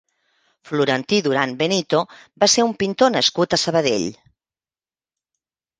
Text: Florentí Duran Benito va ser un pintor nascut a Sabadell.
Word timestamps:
Florentí 0.69 1.19
Duran 1.27 1.53
Benito 1.61 2.01
va 2.45 2.49
ser 2.55 2.67
un 2.71 2.75
pintor 2.81 3.15
nascut 3.19 3.55
a 3.59 3.63
Sabadell. 3.67 4.11